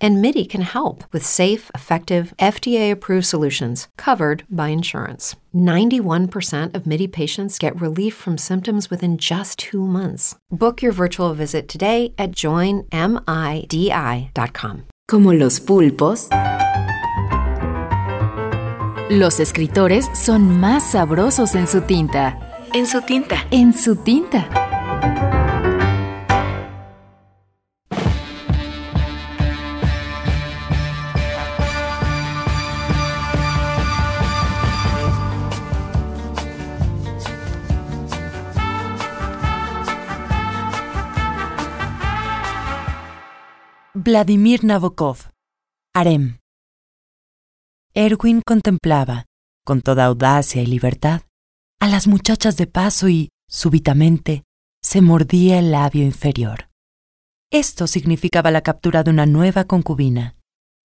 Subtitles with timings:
[0.00, 5.36] And MIDI can help with safe, effective, FDA approved solutions covered by insurance.
[5.54, 10.34] 91% of MIDI patients get relief from symptoms within just two months.
[10.50, 12.90] Book your virtual visit today at joinmidi.com.
[15.08, 16.28] Como los pulpos,
[19.08, 22.38] los escritores son más sabrosos en su tinta.
[22.74, 23.46] En su tinta.
[23.50, 24.46] En su tinta.
[44.06, 45.32] Vladimir Nabokov.
[45.92, 46.38] Harem.
[47.92, 49.24] Erwin contemplaba,
[49.64, 51.22] con toda audacia y libertad,
[51.80, 54.44] a las muchachas de paso y, súbitamente,
[54.80, 56.68] se mordía el labio inferior.
[57.50, 60.36] Esto significaba la captura de una nueva concubina,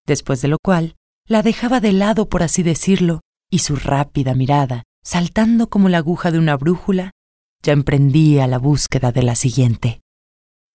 [0.08, 0.96] después de lo cual
[1.28, 6.32] la dejaba de lado, por así decirlo, y su rápida mirada, saltando como la aguja
[6.32, 7.12] de una brújula,
[7.62, 10.02] ya emprendía la búsqueda de la siguiente.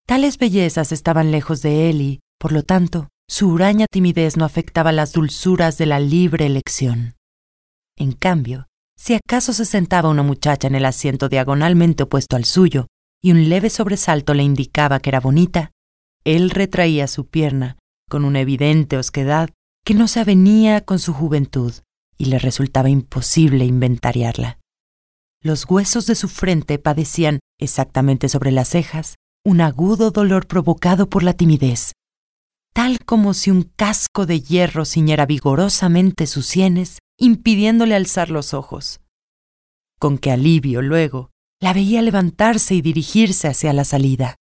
[0.06, 4.92] Tales bellezas estaban lejos de él y, por lo tanto, su huraña timidez no afectaba
[4.92, 7.16] las dulzuras de la libre elección.
[7.98, 12.86] En cambio, si acaso se sentaba una muchacha en el asiento diagonalmente opuesto al suyo
[13.20, 15.72] y un leve sobresalto le indicaba que era bonita,
[16.22, 19.50] él retraía su pierna con una evidente osquedad
[19.84, 21.74] que no se avenía con su juventud
[22.16, 24.60] y le resultaba imposible inventariarla.
[25.42, 31.24] Los huesos de su frente padecían, exactamente sobre las cejas, un agudo dolor provocado por
[31.24, 31.90] la timidez,
[32.76, 39.00] tal como si un casco de hierro ciñera vigorosamente sus sienes, impidiéndole alzar los ojos.
[39.98, 44.34] Con qué alivio luego la veía levantarse y dirigirse hacia la salida.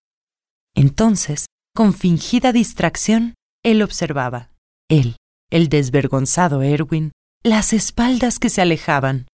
[0.75, 4.51] Entonces, con fingida distracción, él observaba,
[4.89, 5.15] él,
[5.49, 9.27] el desvergonzado Erwin, las espaldas que se alejaban,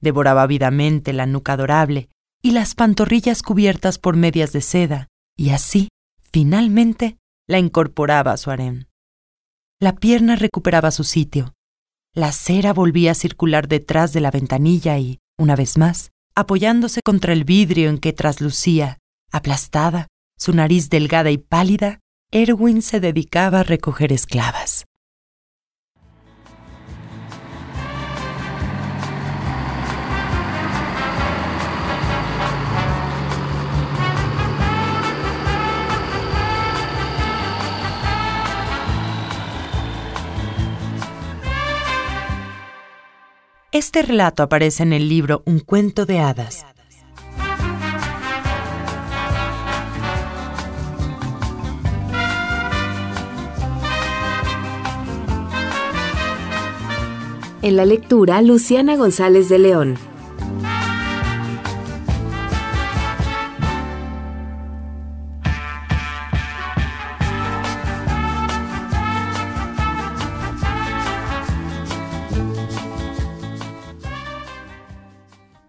[0.00, 2.08] devoraba ávidamente la nuca adorable
[2.42, 5.88] y las pantorrillas cubiertas por medias de seda, y así,
[6.32, 8.88] finalmente, la incorporaba a su harén.
[9.80, 11.54] La pierna recuperaba su sitio.
[12.14, 17.32] La cera volvía a circular detrás de la ventanilla y, una vez más, apoyándose contra
[17.32, 18.98] el vidrio en que traslucía,
[19.30, 20.08] aplastada,
[20.38, 24.86] su nariz delgada y pálida, Erwin se dedicaba a recoger esclavas.
[43.76, 46.64] Este relato aparece en el libro Un cuento de hadas.
[57.60, 59.98] En la lectura, Luciana González de León.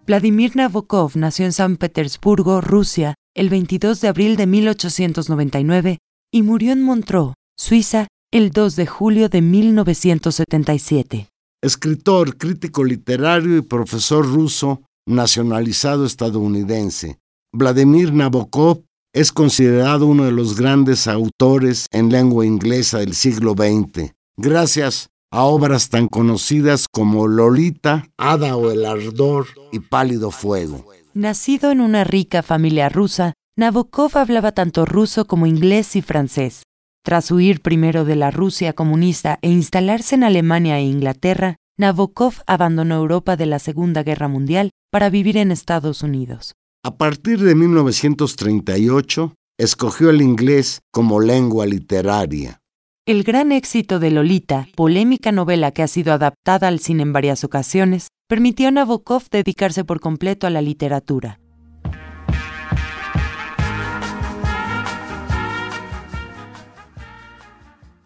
[0.08, 5.98] Vladimir Nabokov nació en San Petersburgo, Rusia, el 22 de abril de 1899
[6.32, 11.28] y murió en Montreux, Suiza, el 2 de julio de 1977.
[11.62, 17.20] Escritor, crítico literario y profesor ruso nacionalizado estadounidense.
[17.54, 24.14] Vladimir Nabokov es considerado uno de los grandes autores en lengua inglesa del siglo XX.
[24.38, 30.86] Gracias a obras tan conocidas como Lolita, Hada o el Ardor y Pálido Fuego.
[31.14, 36.64] Nacido en una rica familia rusa, Nabokov hablaba tanto ruso como inglés y francés.
[37.04, 42.96] Tras huir primero de la Rusia comunista e instalarse en Alemania e Inglaterra, Nabokov abandonó
[42.96, 46.54] Europa de la Segunda Guerra Mundial para vivir en Estados Unidos.
[46.84, 52.60] A partir de 1938, escogió el inglés como lengua literaria.
[53.08, 57.46] El gran éxito de Lolita, polémica novela que ha sido adaptada al cine en varias
[57.46, 61.40] ocasiones, permitió a Nabokov dedicarse por completo a la literatura.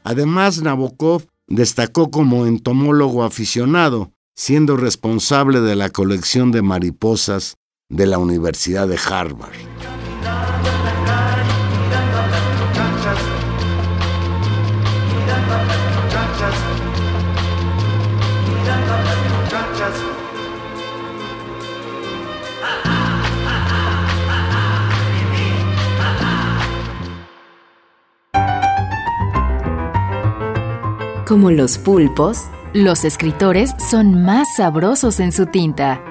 [0.04, 7.56] Además, Nabokov destacó como entomólogo aficionado, siendo responsable de la colección de mariposas
[7.90, 9.56] de la Universidad de Harvard.
[31.32, 36.04] Como los pulpos, los escritores son más sabrosos en su tinta.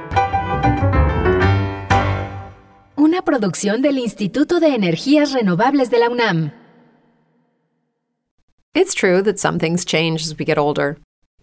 [2.97, 6.53] Una producción del Instituto de Energías Renovables de la UNAM.
[8.73, 10.97] It's true that some things change as we get older.